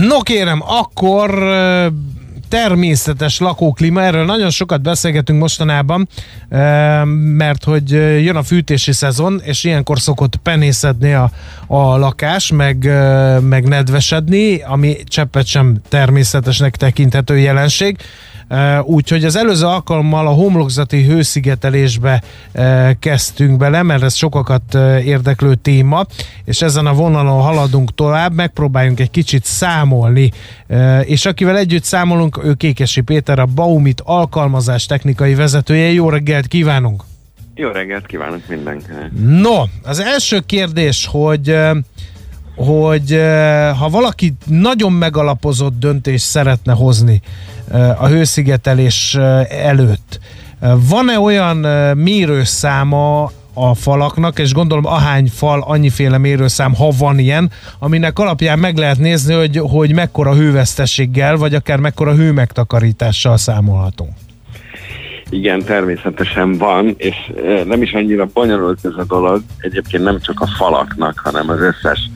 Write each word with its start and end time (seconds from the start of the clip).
No 0.00 0.20
kérem, 0.20 0.62
akkor 0.66 1.30
természetes 2.48 3.38
lakóklíma, 3.38 4.02
erről 4.02 4.24
nagyon 4.24 4.50
sokat 4.50 4.82
beszélgetünk 4.82 5.38
mostanában, 5.38 6.08
mert 7.36 7.64
hogy 7.64 7.90
jön 8.24 8.36
a 8.36 8.42
fűtési 8.42 8.92
szezon, 8.92 9.40
és 9.44 9.64
ilyenkor 9.64 10.00
szokott 10.00 10.36
penészedni 10.36 11.12
a, 11.12 11.30
a 11.66 11.96
lakás, 11.96 12.50
meg, 12.50 12.76
meg 13.40 13.68
nedvesedni, 13.68 14.62
ami 14.62 14.96
cseppet 15.04 15.46
sem 15.46 15.76
természetesnek 15.88 16.76
tekinthető 16.76 17.38
jelenség. 17.38 17.96
Úgyhogy 18.82 19.24
az 19.24 19.36
előző 19.36 19.66
alkalommal 19.66 20.26
a 20.26 20.30
homlokzati 20.30 21.04
hőszigetelésbe 21.04 22.22
kezdtünk 22.98 23.56
bele, 23.56 23.82
mert 23.82 24.02
ez 24.02 24.14
sokakat 24.14 24.74
érdeklő 25.04 25.54
téma, 25.54 26.06
és 26.44 26.62
ezen 26.62 26.86
a 26.86 26.92
vonalon 26.92 27.40
haladunk 27.40 27.94
tovább, 27.94 28.34
megpróbáljunk 28.34 29.00
egy 29.00 29.10
kicsit 29.10 29.44
számolni, 29.44 30.30
és 31.02 31.26
akivel 31.26 31.56
együtt 31.56 31.84
számolunk, 31.84 32.44
ő 32.44 32.54
Kékesi 32.54 33.00
Péter, 33.00 33.38
a 33.38 33.46
Baumit 33.46 34.02
alkalmazás 34.04 34.86
technikai 34.86 35.34
vezetője. 35.34 35.92
Jó 35.92 36.08
reggelt 36.08 36.46
kívánunk! 36.46 37.02
Jó 37.54 37.70
reggelt 37.70 38.06
kívánok 38.06 38.48
mindenkinek! 38.48 39.10
No, 39.26 39.62
az 39.82 40.00
első 40.00 40.40
kérdés, 40.46 41.08
hogy 41.10 41.56
hogy 42.66 43.20
ha 43.78 43.88
valaki 43.88 44.34
nagyon 44.46 44.92
megalapozott 44.92 45.78
döntést 45.78 46.24
szeretne 46.24 46.72
hozni 46.72 47.20
a 47.98 48.06
hőszigetelés 48.06 49.14
előtt, 49.48 50.20
van-e 50.88 51.18
olyan 51.18 51.56
mérőszáma 51.96 53.30
a 53.54 53.74
falaknak, 53.74 54.38
és 54.38 54.52
gondolom 54.52 54.86
ahány 54.86 55.28
fal, 55.34 55.64
annyiféle 55.66 56.18
mérőszám, 56.18 56.74
ha 56.74 56.88
van 56.98 57.18
ilyen, 57.18 57.50
aminek 57.78 58.18
alapján 58.18 58.58
meg 58.58 58.76
lehet 58.76 58.98
nézni, 58.98 59.34
hogy, 59.34 59.60
hogy 59.62 59.94
mekkora 59.94 60.34
hővesztességgel, 60.34 61.36
vagy 61.36 61.54
akár 61.54 61.78
mekkora 61.78 62.14
hőmegtakarítással 62.14 63.36
számolhatunk. 63.36 64.10
Igen, 65.30 65.62
természetesen 65.64 66.58
van, 66.58 66.94
és 66.96 67.14
nem 67.66 67.82
is 67.82 67.92
annyira 67.92 68.28
bonyolult 68.32 68.84
ez 68.84 68.92
a 68.96 69.04
dolog, 69.04 69.42
egyébként 69.58 70.04
nem 70.04 70.20
csak 70.20 70.40
a 70.40 70.46
falaknak, 70.46 71.20
hanem 71.24 71.48
az 71.48 71.60
összes 71.60 72.10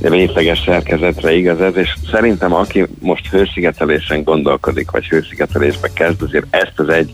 részleges 0.00 0.62
szerkezetre 0.64 1.32
igaz 1.32 1.60
ez, 1.60 1.76
és 1.76 1.94
szerintem 2.10 2.54
aki 2.54 2.86
most 2.98 3.26
hőszigetelésen 3.30 4.22
gondolkodik, 4.22 4.90
vagy 4.90 5.08
hőszigetelésbe 5.08 5.88
kezd, 5.94 6.22
azért 6.22 6.46
ezt 6.50 6.72
az 6.76 6.88
egy 6.88 7.12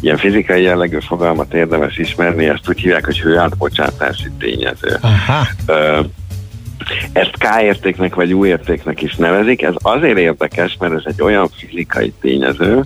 ilyen 0.00 0.16
fizikai 0.16 0.62
jellegű 0.62 0.98
fogalmat 1.00 1.54
érdemes 1.54 1.96
ismerni, 1.96 2.44
ezt 2.44 2.68
úgy 2.68 2.80
hívják, 2.80 3.04
hogy 3.04 3.20
hőátbocsátási 3.20 4.28
tényező. 4.38 4.98
Aha. 5.00 5.46
ezt 7.12 7.38
K 7.38 7.62
értéknek 7.62 8.14
vagy 8.14 8.34
U 8.34 8.44
értéknek 8.46 9.02
is 9.02 9.14
nevezik. 9.14 9.62
Ez 9.62 9.74
azért 9.82 10.18
érdekes, 10.18 10.76
mert 10.80 10.94
ez 10.94 11.02
egy 11.04 11.22
olyan 11.22 11.48
fizikai 11.56 12.12
tényező, 12.20 12.84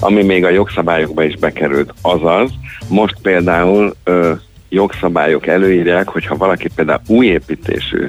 ami 0.00 0.22
még 0.22 0.44
a 0.44 0.50
jogszabályokba 0.50 1.22
is 1.22 1.36
bekerült. 1.36 1.94
Azaz, 2.02 2.50
most 2.88 3.16
például 3.22 3.94
ö, 4.04 4.32
jogszabályok 4.68 5.46
előírják, 5.46 6.08
hogyha 6.08 6.36
valaki 6.36 6.68
például 6.74 7.00
új 7.06 7.26
építésű 7.26 8.08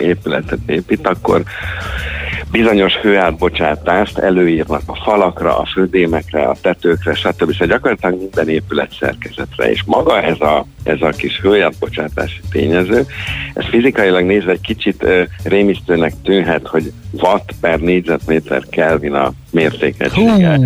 épületet 0.00 0.58
épít, 0.66 1.06
akkor 1.06 1.42
bizonyos 2.50 2.92
hőátbocsátást 2.94 4.18
előírnak 4.18 4.82
a 4.86 4.96
falakra, 4.96 5.58
a 5.58 5.66
födémekre, 5.66 6.42
a 6.42 6.56
tetőkre, 6.60 7.14
stb. 7.14 7.52
Szóval 7.52 7.66
gyakorlatilag 7.66 8.18
minden 8.18 8.48
épület 8.48 8.96
szerkezetre. 9.00 9.70
És 9.70 9.82
maga 9.86 10.22
ez 10.22 10.40
a, 10.40 10.66
ez 10.82 11.02
a 11.02 11.08
kis 11.08 11.40
hőátbocsátási 11.40 12.40
tényező, 12.50 13.06
ez 13.54 13.64
fizikailag 13.64 14.24
nézve 14.24 14.52
egy 14.52 14.60
kicsit 14.60 15.02
uh, 15.02 15.22
rémisztőnek 15.42 16.12
tűnhet, 16.22 16.66
hogy 16.66 16.92
watt 17.12 17.50
per 17.60 17.80
négyzetméter 17.80 18.62
Kelvin 18.70 19.14
a 19.14 19.32
mértékegysége. 19.50 20.58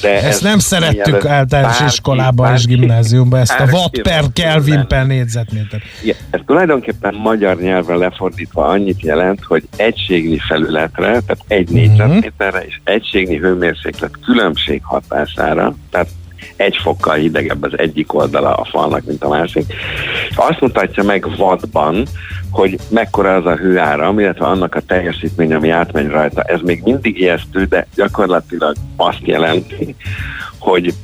De 0.00 0.22
ezt 0.22 0.42
nem 0.42 0.58
szerettük 0.58 1.24
általános 1.24 1.80
iskolában 1.80 2.54
és 2.54 2.66
gimnáziumban, 2.66 3.40
ezt 3.40 3.60
a 3.60 3.64
watt 3.72 4.02
per 4.02 4.24
Kelvin 4.32 4.86
per 4.88 5.06
négyzetméter. 5.06 5.80
Igen, 6.02 6.16
ez 6.30 6.40
tulajdonképpen 6.46 7.14
magyar 7.14 7.56
nyelvre 7.56 7.94
lefordítva 7.94 8.66
annyit 8.66 9.02
jelent, 9.02 9.44
hogy 9.44 9.62
egységnyi 9.76 10.38
felületre, 10.38 11.06
tehát 11.06 11.44
egy 11.46 11.68
négyzetméterre 11.68 12.64
és 12.64 12.80
egységnyi 12.84 13.36
hőmérséklet 13.36 14.10
különbség 14.24 14.80
hatására, 14.84 15.74
tehát 15.90 16.08
egy 16.60 16.76
fokkal 16.76 17.14
hidegebb 17.14 17.62
az 17.62 17.78
egyik 17.78 18.14
oldala 18.14 18.54
a 18.54 18.64
falnak, 18.64 19.04
mint 19.04 19.24
a 19.24 19.28
másik. 19.28 19.72
Azt 20.34 20.60
mutatja 20.60 21.02
meg 21.02 21.36
vadban, 21.36 22.06
hogy 22.50 22.78
mekkora 22.88 23.34
az 23.34 23.46
a 23.46 23.56
hőáram, 23.56 24.18
illetve 24.18 24.46
annak 24.46 24.74
a 24.74 24.80
teljesítmény, 24.80 25.54
ami 25.54 25.70
átmegy 25.70 26.06
rajta. 26.06 26.42
Ez 26.42 26.60
még 26.60 26.82
mindig 26.82 27.20
ijesztő, 27.20 27.64
de 27.64 27.86
gyakorlatilag 27.94 28.74
azt 28.96 29.20
jelenti, 29.22 29.94
hogy 30.58 30.94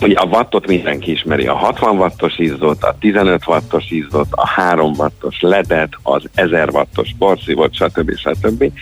Ugye 0.00 0.18
a 0.18 0.24
wattot 0.24 0.66
mindenki 0.66 1.10
ismeri, 1.10 1.46
a 1.46 1.54
60 1.54 1.96
wattos 1.96 2.38
izzót, 2.38 2.82
a 2.82 2.96
15 3.00 3.46
wattos 3.46 3.90
izzót, 3.90 4.26
a 4.30 4.46
3 4.48 4.92
wattos 4.96 5.40
ledet, 5.40 5.88
az 6.02 6.22
1000 6.34 6.68
wattos 6.72 7.14
porszívót, 7.18 7.74
stb. 7.74 8.16
stb. 8.16 8.72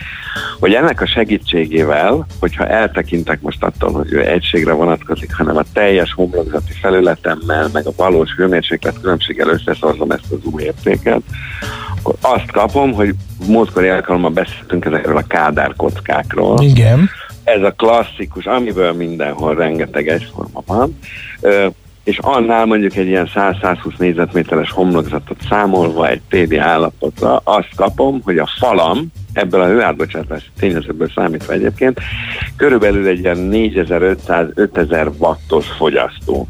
Hogy 0.60 0.74
ennek 0.74 1.00
a 1.00 1.06
segítségével, 1.06 2.26
hogyha 2.40 2.66
eltekintek 2.66 3.40
most 3.40 3.62
attól, 3.62 3.92
hogy 3.92 4.12
ő 4.12 4.26
egységre 4.26 4.72
vonatkozik, 4.72 5.34
hanem 5.34 5.56
a 5.56 5.64
teljes 5.72 6.12
homlokzati 6.12 6.72
felületemmel, 6.80 7.68
meg 7.72 7.86
a 7.86 7.92
valós 7.96 8.30
hőmérséklet 8.36 9.00
különbséggel 9.00 9.48
összeszorzom 9.48 10.10
ezt 10.10 10.32
az 10.32 10.52
új 10.52 10.62
értéket, 10.62 11.22
akkor 11.98 12.14
azt 12.20 12.50
kapom, 12.50 12.92
hogy 12.92 13.14
múltkori 13.46 13.88
alkalommal 13.88 14.30
beszéltünk 14.30 14.84
ezekről 14.84 15.16
a 15.16 15.26
kádár 15.28 15.74
kockákról. 15.76 16.62
Igen 16.62 17.10
ez 17.54 17.62
a 17.62 17.70
klasszikus, 17.70 18.44
amiből 18.44 18.92
mindenhol 18.92 19.54
rengeteg 19.54 20.08
egyforma 20.08 20.62
van, 20.66 20.98
és 22.04 22.18
annál 22.18 22.66
mondjuk 22.66 22.96
egy 22.96 23.06
ilyen 23.06 23.30
100-120 23.34 23.96
négyzetméteres 23.98 24.70
homlokzatot 24.70 25.36
számolva 25.48 26.08
egy 26.08 26.20
TD 26.28 26.54
állapotra 26.54 27.40
azt 27.44 27.74
kapom, 27.76 28.20
hogy 28.24 28.38
a 28.38 28.50
falam 28.58 29.06
ebből 29.32 29.60
a 29.60 29.66
hőátbocsátási 29.66 30.46
tényezőből 30.58 31.10
számítva 31.14 31.52
egyébként 31.52 32.00
körülbelül 32.56 33.06
egy 33.06 33.18
ilyen 33.18 33.48
4500-5000 33.52 35.10
wattos 35.18 35.66
fogyasztó. 35.66 36.48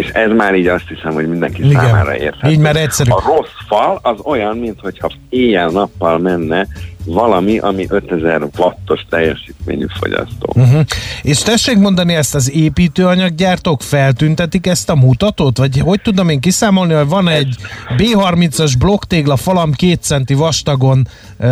És 0.00 0.08
ez 0.08 0.30
már 0.30 0.54
így 0.54 0.66
azt 0.66 0.88
hiszem, 0.88 1.12
hogy 1.12 1.28
mindenki 1.28 1.64
Igen. 1.64 1.84
számára 1.84 2.16
érthető. 2.16 2.52
Így 2.52 2.58
már 2.58 2.76
egyszerű. 2.76 3.10
A 3.10 3.22
rossz 3.26 3.48
fal 3.68 3.98
az 4.02 4.18
olyan, 4.22 4.56
mintha 4.56 5.10
éjjel-nappal 5.28 6.18
menne 6.18 6.66
valami, 7.04 7.58
ami 7.58 7.86
5000 7.88 8.42
wattos 8.58 9.06
teljesítményű 9.10 9.84
fogyasztó. 9.98 10.52
Uh-huh. 10.54 10.80
És 11.22 11.38
tessék 11.38 11.76
mondani, 11.78 12.14
ezt 12.14 12.34
az 12.34 12.52
építőanyaggyártók 12.52 13.82
feltüntetik 13.82 14.66
ezt 14.66 14.90
a 14.90 14.94
mutatót? 14.94 15.58
Vagy 15.58 15.78
hogy 15.78 16.00
tudom 16.02 16.28
én 16.28 16.40
kiszámolni, 16.40 16.92
hogy 16.92 17.08
van 17.08 17.28
egy 17.28 17.54
B30-as 17.96 18.72
blokktégla 18.78 19.36
falam 19.36 19.72
két 19.72 20.02
centi 20.02 20.34
vastagon 20.34 21.08
uh, 21.38 21.46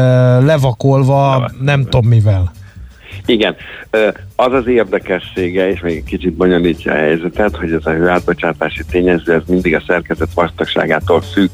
levakolva, 0.45 1.51
nem 1.61 1.83
tudom 1.83 2.07
mivel. 2.07 2.53
Igen, 3.27 3.57
az 4.41 4.53
az 4.53 4.67
érdekessége, 4.67 5.71
és 5.71 5.81
még 5.81 5.97
egy 5.97 6.05
kicsit 6.05 6.33
bonyolítja 6.33 6.93
a 6.93 6.97
helyzetet, 6.97 7.57
hogy 7.57 7.73
ez 7.73 7.87
a 7.87 7.91
hőátbocsátási 7.91 8.83
tényező, 8.91 9.33
ez 9.33 9.43
mindig 9.47 9.75
a 9.75 9.83
szerkezet 9.87 10.35
vastagságától 10.35 11.21
függ, 11.21 11.51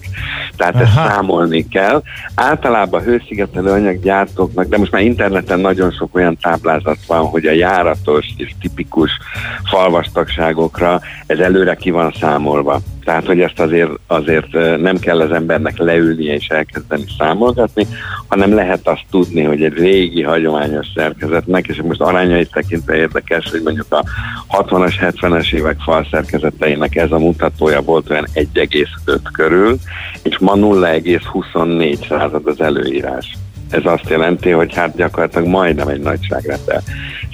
tehát 0.56 0.74
Aha. 0.74 0.84
ezt 0.84 0.94
számolni 0.94 1.68
kell. 1.68 2.02
Általában 2.34 3.02
hőszigetelő 3.02 3.70
anyaggyártóknak, 3.70 4.68
de 4.68 4.78
most 4.78 4.90
már 4.90 5.02
interneten 5.02 5.60
nagyon 5.60 5.90
sok 5.90 6.14
olyan 6.14 6.36
táblázat 6.40 6.98
van, 7.06 7.26
hogy 7.26 7.46
a 7.46 7.52
járatos 7.52 8.26
és 8.36 8.50
tipikus 8.60 9.10
falvastagságokra 9.64 11.00
ez 11.26 11.38
előre 11.38 11.74
ki 11.74 11.90
van 11.90 12.12
számolva. 12.20 12.80
Tehát, 13.04 13.26
hogy 13.26 13.40
ezt 13.40 13.60
azért, 13.60 13.90
azért 14.06 14.52
nem 14.80 14.98
kell 14.98 15.20
az 15.20 15.32
embernek 15.32 15.78
leülnie 15.78 16.34
és 16.34 16.46
elkezdeni 16.46 17.04
számolgatni, 17.18 17.86
hanem 18.28 18.54
lehet 18.54 18.88
azt 18.88 19.04
tudni, 19.10 19.42
hogy 19.42 19.62
egy 19.62 19.72
régi, 19.72 20.22
hagyományos 20.22 20.86
szerkezetnek, 20.94 21.66
és 21.66 21.82
most 21.82 22.00
arányait 22.00 22.50
tekintve 22.50 22.73
érdekes, 22.88 23.50
hogy 23.50 23.62
mondjuk 23.62 23.86
a 23.92 24.04
60-as, 24.48 24.94
70-es 25.00 25.52
évek 25.52 25.80
falszerkezeteinek 25.80 26.96
ez 26.96 27.12
a 27.12 27.18
mutatója 27.18 27.80
volt 27.80 28.10
olyan 28.10 28.26
1,5 28.34 29.18
körül, 29.32 29.76
és 30.22 30.38
ma 30.38 30.52
0,24 30.54 32.08
század 32.08 32.46
az 32.46 32.60
előírás. 32.60 33.36
Ez 33.70 33.82
azt 33.84 34.08
jelenti, 34.08 34.50
hogy 34.50 34.74
hát 34.74 34.96
gyakorlatilag 34.96 35.46
majdnem 35.46 35.88
egy 35.88 36.00
nagyságrendel 36.00 36.82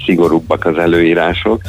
szigorúbbak 0.04 0.64
az 0.64 0.78
előírások, 0.78 1.60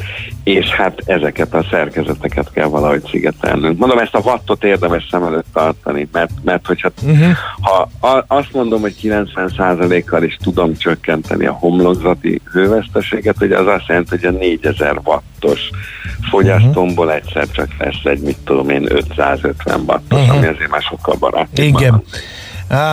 és 0.44 0.68
hát 0.68 1.02
ezeket 1.06 1.54
a 1.54 1.66
szerkezeteket 1.70 2.52
kell 2.52 2.68
valahogy 2.68 3.04
szigetelnünk. 3.10 3.78
Mondom, 3.78 3.98
ezt 3.98 4.16
a 4.16 4.22
wattot 4.24 4.64
érdemes 4.64 5.08
szem 5.12 5.24
előtt 5.24 5.46
tartani, 5.54 6.08
mert, 6.12 6.32
mert 6.44 6.68
hogyha 6.68 6.90
uh-huh. 7.04 7.32
ha 7.62 8.08
a, 8.08 8.24
azt 8.28 8.54
mondom, 8.54 8.82
hogy 8.82 8.96
90%-kal 9.02 10.24
is 10.24 10.38
tudom 10.44 10.78
csökkenteni 10.78 11.46
a 11.46 11.52
homlokzati 11.52 12.42
hőveszteséget, 12.52 13.38
hogy 13.38 13.52
az 13.52 13.68
azt 13.68 13.88
jelenti, 13.88 14.10
hogy 14.10 14.26
a 14.26 14.38
4000 14.38 15.00
wattos 15.04 15.70
fogyasztomból 16.30 17.06
uh-huh. 17.06 17.22
egyszer 17.24 17.48
csak 17.52 17.68
lesz 17.80 18.04
egy, 18.04 18.20
mit 18.20 18.38
tudom 18.44 18.70
én, 18.70 18.86
550 18.90 19.82
wattos, 19.88 20.20
uh-huh. 20.20 20.38
ami 20.38 20.48
azért 20.48 20.70
már 20.70 20.82
sokkal 20.82 21.16
barátabb. 21.20 21.66
Igen. 21.66 21.92
Van. 21.92 22.04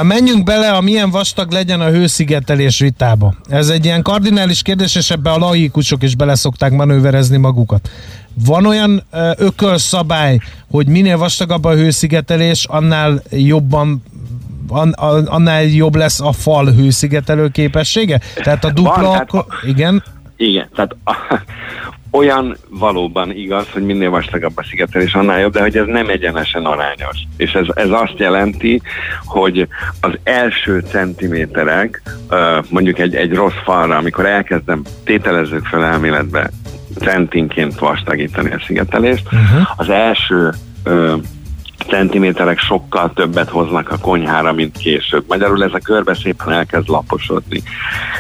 Menjünk 0.03 0.45
bele 0.45 0.71
a 0.71 0.81
milyen 0.81 1.11
vastag 1.11 1.51
legyen 1.51 1.81
a 1.81 1.89
hőszigetelés 1.91 2.79
vitába. 2.79 3.35
Ez 3.49 3.69
egy 3.69 3.85
ilyen 3.85 4.03
kardinális 4.03 4.63
kérdés, 4.63 4.95
és 4.95 5.11
ebbe 5.11 5.31
a 5.31 5.39
laikusok 5.39 6.03
is 6.03 6.17
bele 6.17 6.35
szokták 6.35 6.73
manőverezni 6.73 7.37
magukat. 7.37 7.91
Van 8.45 8.67
olyan 8.67 9.03
ökölszabály, 9.37 10.39
hogy 10.71 10.87
minél 10.87 11.19
vastagabb 11.19 11.65
a 11.65 11.75
hőszigetelés, 11.75 12.65
annál 12.65 13.23
jobban 13.31 14.03
annál 15.25 15.63
jobb 15.63 15.95
lesz 15.95 16.21
a 16.21 16.33
fal 16.33 16.73
hőszigetelő 16.73 17.49
képessége? 17.49 18.21
Tehát 18.43 18.65
a 18.65 18.71
dupla... 18.71 19.03
Van, 19.03 19.27
tehát, 19.27 19.47
igen? 19.67 20.03
Igen, 20.37 20.69
tehát 20.75 20.97
olyan 22.11 22.57
valóban 22.69 23.31
igaz, 23.31 23.67
hogy 23.73 23.83
minél 23.83 24.11
vastagabb 24.11 24.57
a 24.57 24.65
szigetelés, 24.65 25.15
annál 25.15 25.41
jobb, 25.41 25.53
de 25.53 25.61
hogy 25.61 25.77
ez 25.77 25.87
nem 25.87 26.09
egyenesen 26.09 26.65
arányos. 26.65 27.19
És 27.37 27.53
ez, 27.53 27.67
ez 27.75 27.91
azt 27.91 28.19
jelenti, 28.19 28.83
hogy 29.25 29.69
az 30.01 30.13
első 30.23 30.85
centiméterek, 30.91 32.03
mondjuk 32.69 32.99
egy, 32.99 33.15
egy 33.15 33.35
rossz 33.35 33.63
falra, 33.65 33.97
amikor 33.97 34.27
elkezdem, 34.27 34.83
tételezzük 35.05 35.65
fel 35.67 35.85
elméletbe, 35.85 36.51
centinként 36.99 37.79
vastagítani 37.79 38.53
a 38.53 38.63
szigetelést, 38.67 39.27
uh-huh. 39.33 39.69
az 39.77 39.89
első 39.89 40.53
centiméterek 41.89 42.59
sokkal 42.59 43.13
többet 43.15 43.49
hoznak 43.49 43.91
a 43.91 43.99
konyhára, 43.99 44.53
mint 44.53 44.77
később. 44.77 45.25
Magyarul 45.29 45.65
ez 45.65 45.73
a 45.73 45.79
körbe 45.79 46.15
szépen 46.15 46.53
elkezd 46.53 46.89
laposodni. 46.89 47.63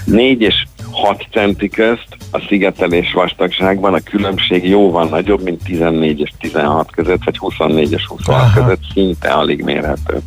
4 0.05 0.41
és 0.41 0.67
6 0.91 1.27
centi 1.31 1.69
közt 1.69 2.17
a 2.31 2.45
szigetelés 2.49 3.13
vastagságban 3.13 3.95
a 3.95 4.01
különbség 4.01 4.69
jóval 4.69 5.09
nagyobb, 5.09 5.43
mint 5.43 5.65
14 5.65 6.21
és 6.21 6.31
16 6.41 6.91
között, 6.91 7.25
vagy 7.25 7.39
24 7.39 7.93
és 7.93 8.07
26 8.07 8.41
Aha. 8.41 8.61
között 8.61 8.83
szinte 8.93 9.29
alig 9.29 9.63
mérhető. 9.63 10.21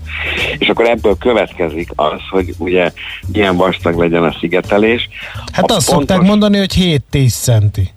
És 0.58 0.70
akkor 0.70 0.86
ebből 0.86 1.18
következik 1.18 1.90
az, 1.96 2.20
hogy 2.30 2.54
ugye 2.58 2.92
milyen 3.32 3.56
vastag 3.56 4.00
legyen 4.00 4.24
a 4.24 4.36
szigetelés. 4.40 5.10
Hát 5.52 5.72
a 5.72 5.76
azt 5.76 5.90
pontos... 5.90 6.08
szokták 6.08 6.22
mondani, 6.28 6.58
hogy 6.58 7.02
7-10 7.12 7.42
centi. 7.42 7.90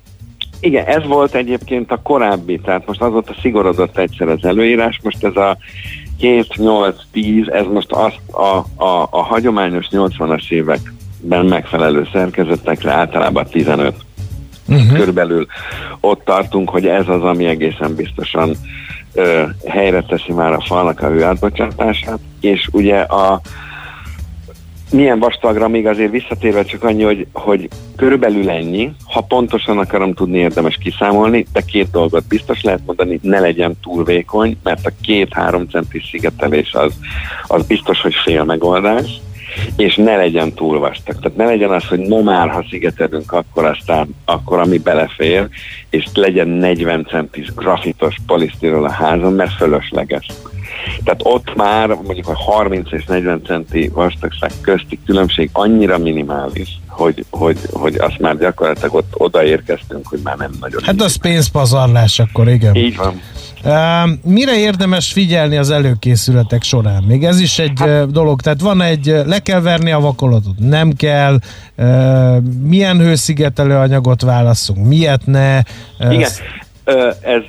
Igen, 0.61 0.87
ez 0.87 1.07
volt 1.07 1.35
egyébként 1.35 1.91
a 1.91 2.01
korábbi, 2.03 2.59
tehát 2.59 2.87
most 2.87 3.01
azóta 3.01 3.35
szigorodott 3.41 3.99
egyszer 3.99 4.29
az 4.29 4.45
előírás, 4.45 5.01
most 5.03 5.25
ez 5.25 5.37
a 5.37 5.57
7-8-10, 6.21 7.53
ez 7.53 7.67
most 7.73 7.93
az, 7.93 8.13
a, 8.31 8.85
a, 8.85 9.09
a 9.11 9.23
hagyományos 9.23 9.87
80-as 9.91 10.53
években 11.25 11.47
megfelelő 11.47 12.09
szerkezetekre 12.13 12.93
általában 12.93 13.47
15. 13.47 13.95
Uh-huh. 14.69 14.85
Mhm. 14.85 14.95
Körülbelül 14.95 15.47
ott 16.01 16.25
tartunk, 16.25 16.71
hogy 16.71 16.87
ez 16.87 17.09
az, 17.09 17.23
ami 17.23 17.45
egészen 17.45 17.95
biztosan 17.95 18.57
ö, 19.15 19.43
helyre 19.67 20.03
teszi 20.03 20.33
már 20.33 20.53
a 20.53 20.61
falnak 20.61 21.01
a 21.01 21.09
hőátbocsátását, 21.09 22.19
és 22.41 22.69
ugye 22.73 22.99
a, 22.99 23.41
milyen 24.91 25.19
vastagra 25.19 25.69
még 25.69 25.87
azért 25.87 26.11
visszatérve 26.11 26.65
csak 26.65 26.83
annyi, 26.83 27.03
hogy, 27.03 27.27
hogy 27.33 27.69
körülbelül 27.97 28.51
ennyi, 28.51 28.93
ha 29.05 29.21
pontosan 29.21 29.79
akarom 29.79 30.15
tudni, 30.15 30.39
érdemes 30.39 30.79
kiszámolni, 30.83 31.47
de 31.53 31.61
két 31.61 31.91
dolgot 31.91 32.27
biztos 32.29 32.63
lehet 32.63 32.81
mondani, 32.87 33.19
ne 33.23 33.41
legyen 33.41 33.77
túl 33.83 34.05
vékony, 34.05 34.57
mert 34.63 34.87
a 34.87 34.91
két-három 35.03 35.69
centis 35.69 36.09
szigetelés 36.11 36.73
az, 36.73 36.93
az 37.47 37.67
biztos, 37.67 38.01
hogy 38.01 38.15
fél 38.25 38.45
megoldás, 38.45 39.21
és 39.77 39.97
ne 39.97 40.17
legyen 40.17 40.53
túl 40.53 40.79
vastag. 40.79 41.19
Tehát 41.21 41.37
ne 41.37 41.45
legyen 41.45 41.71
az, 41.71 41.85
hogy 41.85 41.99
no 41.99 42.23
már, 42.23 42.49
ha 42.49 42.67
szigetelünk, 42.71 43.33
akkor 43.33 43.65
aztán, 43.65 44.17
akkor 44.25 44.59
ami 44.59 44.79
belefér, 44.79 45.49
és 45.91 46.05
legyen 46.15 46.49
40 46.49 47.07
centis 47.11 47.55
grafitos 47.55 48.17
polisztirol 48.27 48.85
a 48.85 48.91
házon, 48.91 49.33
mert 49.33 49.53
fölösleges. 49.53 50.27
Tehát 51.05 51.21
ott 51.23 51.55
már 51.55 51.89
mondjuk 51.89 52.29
a 52.29 52.37
30 52.37 52.93
és 52.93 53.05
40 53.05 53.43
centi 53.47 53.89
vastagság 53.89 54.51
közti 54.61 54.99
különbség 55.07 55.51
annyira 55.53 55.99
minimális, 55.99 56.79
hogy, 56.89 57.25
hogy, 57.31 57.59
hogy 57.73 57.95
azt 57.99 58.19
már 58.19 58.39
gyakorlatilag 58.39 58.95
ott 58.95 59.13
odaérkeztünk, 59.17 60.07
hogy 60.07 60.21
már 60.23 60.37
nem 60.37 60.51
nagyon. 60.61 60.83
Hát 60.85 61.01
az 61.01 61.17
pénzpazarlás 61.17 62.19
akkor, 62.19 62.49
igen. 62.49 62.75
Így 62.75 62.97
van. 62.97 63.21
Mire 64.23 64.59
érdemes 64.59 65.13
figyelni 65.13 65.57
az 65.57 65.71
előkészületek 65.71 66.63
során? 66.63 67.03
Még 67.03 67.25
ez 67.25 67.41
is 67.41 67.59
egy 67.59 67.81
hát, 67.81 68.11
dolog, 68.11 68.41
tehát 68.41 68.61
van 68.61 68.81
egy, 68.81 69.07
le 69.27 69.39
kell 69.39 69.61
verni 69.61 69.91
a 69.93 70.01
vakolatot, 70.01 70.59
nem 70.59 70.93
kell, 70.93 71.39
milyen 72.63 72.99
hőszigetelő 72.99 73.75
anyagot 73.75 74.23
válaszunk, 74.23 74.87
miért 74.87 75.27
ne? 75.27 75.61
Igen, 76.11 76.31
ez, 77.21 77.43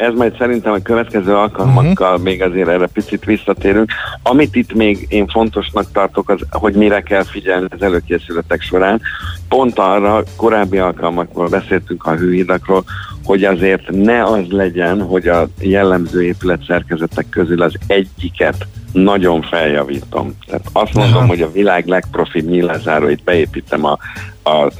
ez 0.00 0.14
majd 0.14 0.36
szerintem 0.38 0.72
a 0.72 0.82
következő 0.82 1.34
alkalmakkal 1.34 2.10
uh-huh. 2.10 2.24
még 2.24 2.42
azért 2.42 2.68
erre 2.68 2.86
picit 2.86 3.24
visszatérünk. 3.24 3.90
Amit 4.22 4.54
itt 4.56 4.74
még 4.74 5.06
én 5.08 5.26
fontosnak 5.26 5.92
tartok, 5.92 6.30
az, 6.30 6.40
hogy 6.50 6.74
mire 6.74 7.00
kell 7.02 7.24
figyelni 7.24 7.66
az 7.70 7.82
előkészületek 7.82 8.60
során. 8.60 9.00
Pont 9.48 9.78
arra 9.78 10.22
korábbi 10.36 10.78
alkalmakról 10.78 11.48
beszéltünk 11.48 12.06
a 12.06 12.16
hőhidakról, 12.16 12.84
hogy 13.24 13.44
azért 13.44 13.90
ne 13.90 14.24
az 14.24 14.44
legyen, 14.48 15.02
hogy 15.02 15.28
a 15.28 15.48
jellemző 15.60 16.22
épületszerkezetek 16.22 17.28
közül 17.28 17.62
az 17.62 17.74
egyiket 17.86 18.66
nagyon 18.92 19.42
feljavítom. 19.42 20.36
Tehát 20.46 20.64
azt 20.72 20.94
mondom, 20.94 21.16
Aha. 21.16 21.26
hogy 21.26 21.42
a 21.42 21.52
világ 21.52 21.86
legprofibb 21.86 22.48
nyílászáróit 22.48 23.24
beépítem 23.24 23.84
a, 23.84 23.98
a 24.42 24.72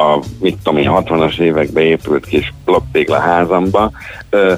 a, 0.00 0.22
mit 0.40 0.56
tudom 0.62 0.78
én, 0.78 0.90
60-as 0.92 1.38
években 1.38 1.82
épült 1.82 2.26
kis 2.26 2.52
blokktégla 2.64 3.18
házamba, 3.18 3.90
ö, 4.30 4.54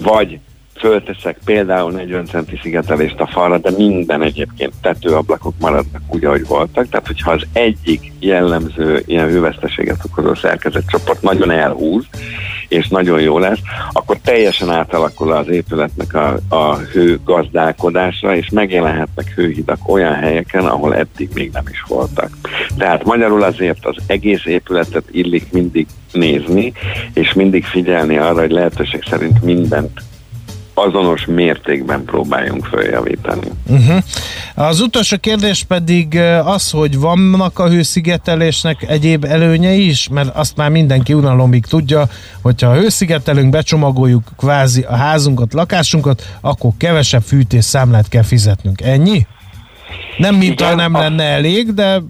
vagy 0.00 0.38
fölteszek 0.82 1.38
például 1.44 1.90
40 1.90 2.26
centi 2.26 2.58
szigetelést 2.62 3.20
a 3.20 3.26
falra, 3.26 3.58
de 3.58 3.70
minden 3.70 4.22
egyébként 4.22 4.72
tetőablakok 4.80 5.54
maradnak 5.58 6.02
úgy, 6.08 6.24
ahogy 6.24 6.46
voltak. 6.46 6.88
Tehát, 6.88 7.06
hogyha 7.06 7.30
az 7.30 7.42
egyik 7.52 8.12
jellemző 8.18 9.02
ilyen 9.06 9.28
hőveszteséget 9.28 10.04
okozó 10.04 10.34
szerkezetcsoport 10.34 11.22
nagyon 11.22 11.50
elhúz, 11.50 12.04
és 12.72 12.88
nagyon 12.88 13.20
jó 13.20 13.38
lesz, 13.38 13.58
akkor 13.92 14.16
teljesen 14.24 14.70
átalakul 14.70 15.32
az 15.32 15.48
épületnek 15.48 16.14
a, 16.14 16.38
a 16.48 16.76
hő 16.76 17.20
és 18.34 18.48
megjelenhetnek 18.50 19.32
hőhidak 19.34 19.78
olyan 19.88 20.14
helyeken, 20.14 20.64
ahol 20.64 20.96
eddig 20.96 21.30
még 21.34 21.50
nem 21.52 21.64
is 21.70 21.84
voltak. 21.88 22.36
Tehát 22.76 23.04
magyarul 23.04 23.42
azért 23.42 23.86
az 23.86 23.96
egész 24.06 24.46
épületet 24.46 25.04
illik 25.10 25.52
mindig 25.52 25.86
nézni, 26.12 26.72
és 27.14 27.32
mindig 27.32 27.64
figyelni 27.64 28.16
arra, 28.16 28.40
hogy 28.40 28.50
lehetőség 28.50 29.02
szerint 29.08 29.42
mindent 29.42 30.00
azonos 30.74 31.26
mértékben 31.26 32.04
próbáljunk 32.04 32.64
följavítani. 32.64 33.46
Uh-huh. 33.66 34.02
Az 34.54 34.80
utolsó 34.80 35.16
kérdés 35.20 35.64
pedig 35.64 36.18
az, 36.44 36.70
hogy 36.70 36.98
vannak 36.98 37.58
a 37.58 37.68
hőszigetelésnek 37.68 38.82
egyéb 38.88 39.24
előnyei 39.24 39.88
is, 39.88 40.08
mert 40.08 40.36
azt 40.36 40.56
már 40.56 40.70
mindenki 40.70 41.12
unalomig 41.12 41.66
tudja, 41.66 42.08
hogyha 42.42 42.68
a 42.68 42.74
hőszigetelünk, 42.74 43.50
becsomagoljuk 43.50 44.22
kvázi 44.36 44.82
a 44.82 44.96
házunkat, 44.96 45.52
lakásunkat, 45.52 46.36
akkor 46.40 46.70
kevesebb 46.76 47.22
fűtés 47.22 47.64
számlát 47.64 48.08
kell 48.08 48.22
fizetnünk. 48.22 48.80
Ennyi? 48.80 49.26
Nem, 50.16 50.34
mint 50.34 50.60
ha 50.60 50.74
nem 50.74 50.92
lenne 50.92 51.24
elég, 51.24 51.74
de 51.74 52.02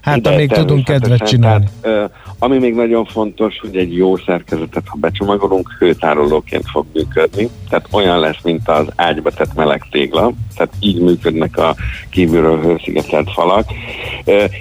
hát 0.00 0.36
még 0.36 0.50
tudunk 0.50 0.84
kedvet 0.84 1.28
csinálni. 1.28 1.68
Tehát, 1.80 2.10
ami 2.44 2.58
még 2.58 2.74
nagyon 2.74 3.04
fontos, 3.04 3.58
hogy 3.60 3.76
egy 3.76 3.96
jó 3.96 4.16
szerkezetet, 4.16 4.82
ha 4.86 4.96
becsomagolunk, 5.00 5.76
hőtárolóként 5.78 6.64
fog 6.70 6.86
működni, 6.92 7.48
tehát 7.68 7.88
olyan 7.90 8.18
lesz, 8.18 8.42
mint 8.42 8.68
az 8.68 8.86
ágyba 8.96 9.30
tett 9.30 9.54
meleg 9.54 9.86
tégla, 9.90 10.32
tehát 10.56 10.72
így 10.80 11.00
működnek 11.00 11.56
a 11.56 11.74
kívülről 12.10 12.60
hőszigetelt 12.62 13.32
falak, 13.32 13.68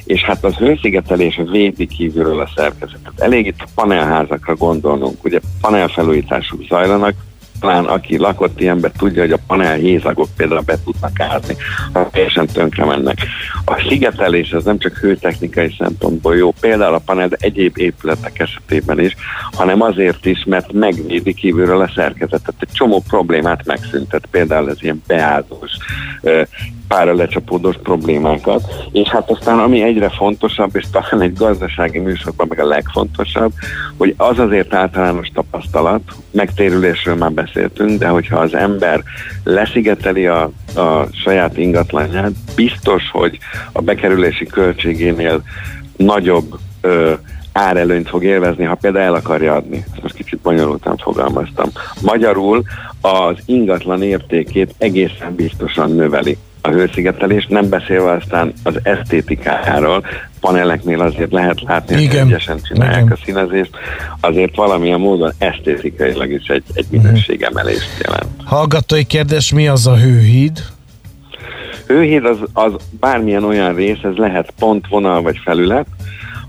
és 0.04 0.24
hát 0.24 0.44
az 0.44 0.54
hőszigetelés 0.54 1.40
védi 1.52 1.88
kívülről 1.88 2.40
a 2.40 2.50
szerkezetet. 2.56 3.14
Elég 3.20 3.46
itt 3.46 3.60
a 3.60 3.70
panelházakra 3.76 4.56
gondolnunk, 4.56 5.24
ugye 5.24 5.40
panelfelújításuk 5.62 6.64
zajlanak, 6.68 7.14
talán 7.64 7.86
aki 7.86 8.18
lakott 8.18 8.60
ilyenbe 8.60 8.92
tudja, 8.98 9.22
hogy 9.22 9.32
a 9.32 9.40
panel 9.48 9.76
hézagok 9.76 10.28
például 10.38 10.62
be 10.62 10.78
tudnak 10.84 11.20
állni, 11.20 11.56
ha 11.94 12.10
teljesen 12.12 12.48
tönkre 12.48 12.86
mennek. 12.86 13.18
A 13.66 13.86
szigetelés 13.88 14.52
az 14.52 14.64
nem 14.64 14.78
csak 14.78 14.98
hőtechnikai 14.98 15.76
szempontból 15.78 16.36
jó, 16.36 16.54
például 16.60 16.94
a 16.94 17.02
panel, 17.06 17.28
de 17.28 17.38
egyéb 17.40 17.78
épületek 17.78 18.40
esetében 18.40 19.00
is, 19.00 19.16
hanem 19.52 19.82
azért 19.82 20.26
is, 20.26 20.44
mert 20.46 20.72
megvédi 20.72 21.34
kívülről 21.34 21.82
a 21.82 21.92
szerkezetet. 21.96 22.56
Egy 22.60 22.72
csomó 22.72 23.04
problémát 23.08 23.66
megszüntet, 23.66 24.26
például 24.32 24.70
ez 24.70 24.78
ilyen 24.80 25.04
beáldós 25.08 25.72
pára 26.94 27.14
lecsapódós 27.14 27.76
problémákat, 27.84 28.62
és 28.92 29.08
hát 29.08 29.30
aztán 29.30 29.60
ami 29.60 29.82
egyre 29.82 30.10
fontosabb, 30.10 30.76
és 30.76 30.84
talán 30.92 31.22
egy 31.22 31.34
gazdasági 31.34 32.00
műsorban 32.00 32.48
meg 32.50 32.60
a 32.60 32.68
legfontosabb, 32.68 33.52
hogy 33.98 34.14
az 34.18 34.40
azért 34.40 34.74
általános 34.74 35.28
tapasztalat, 35.34 36.02
megtérülésről 36.32 37.16
már 37.16 37.32
beszéltünk, 37.32 38.00
de 38.00 38.08
hogyha 38.08 38.40
az 38.40 38.54
ember 38.54 39.04
leszigeteli 39.44 40.28
a, 40.28 40.44
a 40.76 41.08
saját 41.24 41.58
ingatlanját, 41.58 42.32
biztos, 42.56 43.04
hogy 43.12 43.38
a 43.72 43.82
bekerülési 43.82 44.46
költségénél 44.46 45.44
nagyobb 45.98 46.60
ö, 46.82 47.14
árelőnyt 47.54 48.10
fog 48.10 48.24
élvezni, 48.24 48.64
ha 48.64 48.76
például 48.76 49.06
el 49.06 49.14
akarja 49.14 49.56
adni. 49.56 49.86
Ezt 49.92 50.02
most 50.02 50.16
kicsit 50.16 50.40
bonyolultan 50.40 50.98
fogalmaztam. 50.98 51.70
Magyarul 52.02 52.64
az 53.02 53.38
ingatlan 53.46 54.04
értékét 54.04 54.76
egészen 54.78 55.36
biztosan 55.36 55.92
növeli. 55.92 56.38
A 56.66 56.70
hőszigetelés, 56.70 57.46
nem 57.50 57.70
beszélve 57.70 58.12
aztán 58.12 58.54
az 58.64 58.80
esztétikájáról, 58.84 60.06
paneleknél 60.40 61.02
azért 61.02 61.32
lehet 61.32 61.62
látni, 61.62 61.96
hogy 61.96 62.16
egyesen 62.16 62.60
csinálják 62.62 63.02
Igen. 63.02 63.12
a 63.12 63.26
színezést, 63.26 63.70
azért 64.20 64.56
valamilyen 64.56 65.00
módon 65.00 65.32
esztétikailag 65.38 66.32
is 66.32 66.48
egy, 66.48 66.64
egy 66.74 66.86
mhm. 66.90 67.02
minőségemelést 67.02 68.04
jelent. 68.04 68.30
Hallgatói 68.44 69.04
kérdés, 69.04 69.54
mi 69.54 69.68
az 69.68 69.88
a 69.88 69.98
hőhíd? 69.98 70.64
Hőhíd 71.88 72.26
az, 72.26 72.38
az 72.54 72.74
bármilyen 73.00 73.44
olyan 73.44 73.76
rész, 73.76 74.04
ez 74.04 74.16
lehet 74.16 74.54
pontvonal 74.60 75.22
vagy 75.22 75.40
felület, 75.44 75.88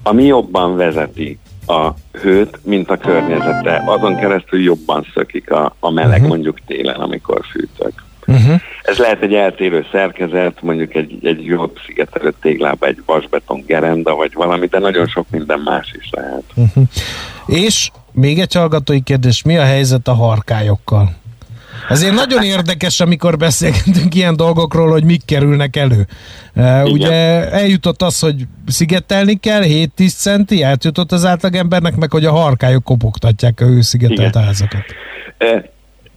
ami 0.02 0.24
jobban 0.24 0.76
vezeti 0.76 1.38
a 1.66 1.90
hőt, 2.20 2.58
mint 2.62 2.90
a 2.90 2.96
környezete. 2.96 3.82
Azon 3.86 4.16
keresztül 4.16 4.62
jobban 4.62 5.06
szökik 5.14 5.50
a, 5.50 5.74
a 5.80 5.90
meleg 5.90 6.10
uh-huh. 6.10 6.28
mondjuk 6.28 6.58
télen, 6.66 7.00
amikor 7.00 7.40
fűtök. 7.50 7.92
Uh-huh. 8.26 8.60
Ez 8.82 8.96
lehet 8.96 9.22
egy 9.22 9.34
eltérő 9.34 9.86
szerkezet, 9.92 10.62
mondjuk 10.62 10.94
egy, 10.94 11.18
egy 11.22 11.44
jobb 11.44 11.78
szigetelő 11.86 12.32
téglába, 12.40 12.86
egy 12.86 13.02
vasbeton 13.06 13.64
gerenda, 13.66 14.14
vagy 14.14 14.32
valami, 14.34 14.66
de 14.66 14.78
nagyon 14.78 15.06
sok 15.06 15.26
minden 15.30 15.60
más 15.64 15.94
is 15.98 16.08
lehet. 16.10 16.42
Uh-huh. 16.54 16.84
És 17.46 17.90
még 18.12 18.38
egy 18.38 18.54
hallgatói 18.54 19.00
kérdés, 19.00 19.42
mi 19.42 19.56
a 19.56 19.64
helyzet 19.64 20.08
a 20.08 20.14
harkályokkal? 20.14 21.22
Ezért 21.88 22.14
nagyon 22.14 22.42
érdekes, 22.42 23.00
amikor 23.00 23.36
beszélgetünk 23.36 24.14
ilyen 24.14 24.36
dolgokról, 24.36 24.90
hogy 24.90 25.04
mik 25.04 25.24
kerülnek 25.24 25.76
elő. 25.76 26.06
Igen. 26.54 26.90
Ugye 26.90 27.12
eljutott 27.50 28.02
az, 28.02 28.20
hogy 28.20 28.34
szigetelni 28.66 29.34
kell, 29.34 29.62
7-10 29.64 29.88
centi, 30.16 30.62
eljutott 30.62 31.12
az 31.12 31.24
átlagembernek, 31.24 31.96
meg 31.96 32.10
hogy 32.10 32.24
a 32.24 32.32
harkályok 32.32 32.84
kopogtatják 32.84 33.60
a 33.60 33.64
ő 33.64 33.80
szigetelt 33.80 34.36
házakat. 34.36 34.84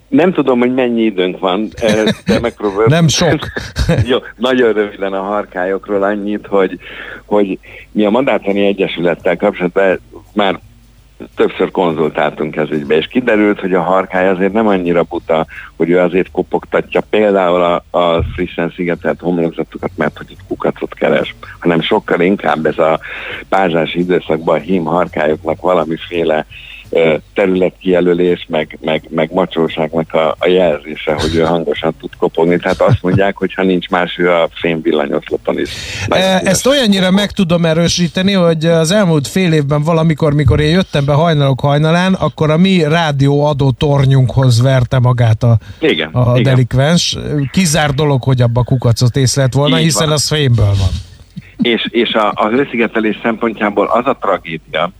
Nem 0.07 0.33
tudom, 0.33 0.59
hogy 0.59 0.73
mennyi 0.73 1.01
időnk 1.01 1.39
van, 1.39 1.69
de 2.25 2.39
megpróbálom. 2.41 2.89
Nem 2.89 3.07
sok. 3.07 3.39
Jó, 4.11 4.17
nagyon 4.35 4.73
röviden 4.73 5.13
a 5.13 5.21
harkályokról 5.21 6.03
annyit, 6.03 6.47
hogy, 6.47 6.79
hogy 7.25 7.59
mi 7.91 8.05
a 8.05 8.09
Madártani 8.09 8.65
Egyesülettel 8.65 9.37
kapcsolatban 9.37 9.99
már 10.33 10.59
többször 11.35 11.71
konzultáltunk 11.71 12.55
ez 12.55 12.69
ügybe, 12.69 12.95
és 12.95 13.07
kiderült, 13.07 13.59
hogy 13.59 13.73
a 13.73 13.81
harkály 13.81 14.27
azért 14.27 14.53
nem 14.53 14.67
annyira 14.67 15.03
buta, 15.03 15.45
hogy 15.75 15.89
ő 15.89 15.99
azért 15.99 16.31
kopogtatja 16.31 17.01
például 17.09 17.61
a, 17.61 17.97
a 17.97 18.23
frissen 18.33 18.73
szigetelt 18.75 19.19
homlokzatokat, 19.19 19.91
mert 19.95 20.17
hogy 20.17 20.31
itt 20.31 20.43
kukacot 20.47 20.93
keres, 20.93 21.35
hanem 21.59 21.81
sokkal 21.81 22.21
inkább 22.21 22.65
ez 22.65 22.77
a 22.77 22.99
pázsási 23.49 23.99
időszakban 23.99 24.55
a 24.55 24.61
hím 24.61 24.83
harkályoknak 24.83 25.61
valamiféle 25.61 26.45
területkijelölés, 27.33 28.45
meg, 28.49 28.77
meg, 28.81 29.03
meg 29.09 29.29
macsóságnak 29.33 30.13
a, 30.13 30.35
a 30.39 30.47
jelzése, 30.47 31.13
hogy 31.13 31.35
ő 31.35 31.41
hangosan 31.41 31.93
tud 31.99 32.09
kopogni. 32.17 32.57
Tehát 32.57 32.81
azt 32.81 33.01
mondják, 33.01 33.37
hogy 33.37 33.53
ha 33.53 33.63
nincs 33.63 33.89
más, 33.89 34.17
ő 34.17 34.31
a 34.31 34.49
fémvillanyoszlopon 34.53 35.59
is. 35.59 35.69
E, 36.09 36.41
ezt 36.43 36.65
olyannyira 36.67 37.11
meg 37.11 37.31
tudom 37.31 37.65
erősíteni, 37.65 38.33
hogy 38.33 38.65
az 38.65 38.91
elmúlt 38.91 39.27
fél 39.27 39.53
évben 39.53 39.83
valamikor, 39.83 40.33
mikor 40.33 40.59
én 40.59 40.71
jöttem 40.71 41.05
be 41.05 41.13
hajnalok 41.13 41.59
hajnalán, 41.59 42.13
akkor 42.13 42.49
a 42.49 42.57
mi 42.57 42.83
rádióadó 42.83 43.71
tornyunkhoz 43.71 44.61
verte 44.61 44.99
magát 44.99 45.43
a, 45.43 45.57
igen, 45.79 46.09
a 46.09 46.31
igen. 46.31 46.43
delikvens. 46.43 47.17
Kizár 47.51 47.93
dolog, 47.93 48.23
hogy 48.23 48.41
abba 48.41 48.63
kukacot 48.63 49.15
észlelt 49.15 49.53
volna, 49.53 49.77
Így 49.77 49.83
hiszen 49.83 50.05
van. 50.05 50.13
az 50.13 50.27
fémből 50.27 50.65
van. 50.65 50.89
És, 51.61 51.87
és 51.89 52.13
a, 52.13 52.31
a 52.35 52.47
hőszigetelés 52.47 53.19
szempontjából 53.23 53.85
az 53.85 54.05
a 54.05 54.17
tragédia, 54.21 54.91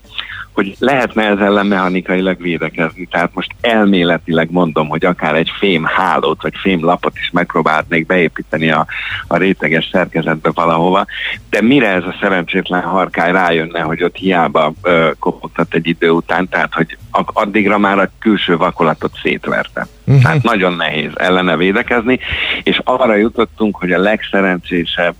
hogy 0.57 0.75
lehetne 0.79 1.23
ez 1.23 1.39
ellen 1.39 1.65
mechanikailag 1.65 2.41
védekezni. 2.41 3.05
Tehát 3.05 3.29
most 3.33 3.55
elméletileg 3.61 4.51
mondom, 4.51 4.87
hogy 4.87 5.05
akár 5.05 5.35
egy 5.35 5.51
fém 5.59 5.83
hálót 5.83 6.41
vagy 6.41 6.53
fém 6.61 6.85
lapot 6.85 7.17
is 7.17 7.29
megpróbálnék 7.33 8.05
beépíteni 8.05 8.71
a, 8.71 8.85
a 9.27 9.37
réteges 9.37 9.89
szerkezetbe 9.91 10.51
valahova, 10.53 11.05
de 11.49 11.61
mire 11.61 11.87
ez 11.87 12.03
a 12.03 12.15
szerencsétlen 12.21 12.81
harkály 12.81 13.31
rájönne, 13.31 13.79
hogy 13.79 14.03
ott 14.03 14.15
hiába 14.15 14.73
ö, 14.81 15.11
kopogtat 15.19 15.73
egy 15.73 15.87
idő 15.87 16.09
után, 16.09 16.49
tehát 16.49 16.73
hogy 16.73 16.97
addigra 17.25 17.77
már 17.77 17.99
a 17.99 18.09
külső 18.19 18.57
vakolatot 18.57 19.11
szétverte. 19.21 19.87
Uh-huh. 20.05 20.23
Tehát 20.23 20.43
nagyon 20.43 20.73
nehéz 20.73 21.11
ellene 21.15 21.57
védekezni, 21.57 22.19
és 22.63 22.81
arra 22.83 23.15
jutottunk, 23.15 23.75
hogy 23.75 23.91
a 23.91 23.99
legszerencsésebb 23.99 25.15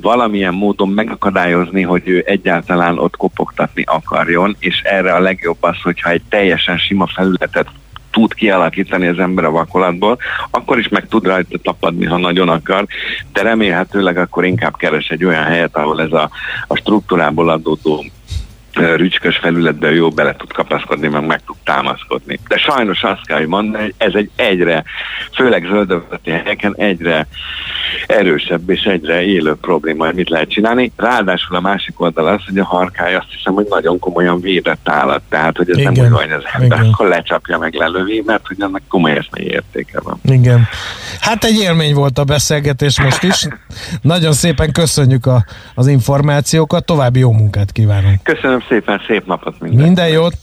valamilyen 0.00 0.54
módon 0.54 0.88
megakadályozni, 0.88 1.82
hogy 1.82 2.02
ő 2.04 2.22
egyáltalán 2.26 2.98
ott 2.98 3.16
kopogtatni 3.16 3.82
akarjon, 3.86 4.56
és 4.58 4.80
erre 4.80 5.12
a 5.12 5.20
legjobb 5.20 5.56
az, 5.60 5.76
hogyha 5.82 6.10
egy 6.10 6.22
teljesen 6.28 6.78
sima 6.78 7.06
felületet 7.06 7.66
tud 8.10 8.34
kialakítani 8.34 9.06
az 9.06 9.18
ember 9.18 9.44
a 9.44 9.50
vakolatból, 9.50 10.18
akkor 10.50 10.78
is 10.78 10.88
meg 10.88 11.08
tud 11.08 11.26
rajta 11.26 11.58
tapadni, 11.58 12.06
ha 12.06 12.18
nagyon 12.18 12.48
akar, 12.48 12.86
de 13.32 13.42
remélhetőleg 13.42 14.16
akkor 14.16 14.44
inkább 14.44 14.76
keres 14.76 15.08
egy 15.08 15.24
olyan 15.24 15.44
helyet, 15.44 15.76
ahol 15.76 16.00
ez 16.00 16.12
a, 16.12 16.30
a 16.66 16.76
struktúrából 16.76 17.50
adódó 17.50 18.04
rücskös 18.80 19.36
felületbe 19.36 19.92
jó 19.92 20.08
bele 20.08 20.36
tud 20.36 20.52
kapaszkodni, 20.52 21.08
meg 21.08 21.26
meg 21.26 21.40
tud 21.46 21.56
támaszkodni. 21.64 22.40
De 22.48 22.56
sajnos 22.58 23.02
azt 23.02 23.26
kell, 23.26 23.38
hogy 23.38 23.46
mondani, 23.46 23.82
hogy 23.82 23.94
ez 23.96 24.14
egy 24.14 24.30
egyre, 24.36 24.84
főleg 25.34 25.66
zöldöveti 25.70 26.30
helyeken 26.30 26.74
egyre 26.76 27.26
erősebb 28.06 28.70
és 28.70 28.82
egyre 28.82 29.22
élő 29.22 29.54
probléma, 29.54 30.04
hogy 30.06 30.14
mit 30.14 30.28
lehet 30.28 30.50
csinálni. 30.50 30.92
Ráadásul 30.96 31.56
a 31.56 31.60
másik 31.60 32.00
oldal 32.00 32.26
az, 32.26 32.40
hogy 32.46 32.58
a 32.58 32.64
harkály 32.64 33.14
azt 33.14 33.32
hiszem, 33.36 33.54
hogy 33.54 33.66
nagyon 33.68 33.98
komolyan 33.98 34.40
védett 34.40 34.88
állat, 34.88 35.22
tehát 35.28 35.56
hogy 35.56 35.70
ez 35.70 35.78
Igen. 35.78 35.92
nem 35.92 36.04
úgy 36.04 36.10
van, 36.10 36.22
hogy 36.22 36.32
az 36.32 36.44
ember 36.52 36.80
akkor 36.80 37.08
lecsapja 37.08 37.58
meg 37.58 37.74
lelövi, 37.74 38.22
mert 38.26 38.46
hogy 38.46 38.56
annak 38.60 38.82
komoly 38.88 39.10
eszmei 39.10 39.46
értéke 39.46 40.00
van. 40.00 40.20
Igen. 40.24 40.68
Hát 41.20 41.44
egy 41.44 41.58
élmény 41.58 41.94
volt 41.94 42.18
a 42.18 42.24
beszélgetés 42.24 43.00
most 43.00 43.22
is. 43.22 43.46
nagyon 44.02 44.32
szépen 44.32 44.72
köszönjük 44.72 45.26
a, 45.26 45.44
az 45.74 45.86
információkat, 45.86 46.84
további 46.84 47.18
jó 47.18 47.32
munkát 47.32 47.72
kívánunk. 47.72 48.22
Köszönöm 48.22 48.60
szépen, 48.70 49.00
szép 49.06 49.26
napot 49.26 49.60
mindenkinek. 49.60 49.86
Minden 49.86 50.08
jót! 50.08 50.34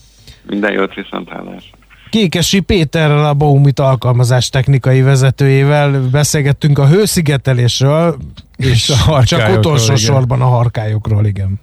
Minden 0.46 0.72
jót, 0.72 0.94
viszontlátásra. 0.94 1.76
Kékesi 2.10 2.60
Péterrel, 2.60 3.26
a 3.26 3.34
Baumit 3.34 3.80
alkalmazás 3.80 4.48
technikai 4.48 5.02
vezetőjével 5.02 6.08
beszélgettünk 6.10 6.78
a 6.78 6.86
hőszigetelésről, 6.86 8.16
és, 8.56 8.66
és 8.66 8.94
csak 9.24 9.56
utolsó 9.56 9.84
igen. 9.84 9.96
sorban 9.96 10.40
a 10.40 10.46
harkályokról, 10.46 11.26
igen. 11.26 11.60